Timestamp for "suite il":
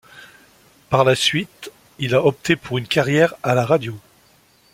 1.13-2.15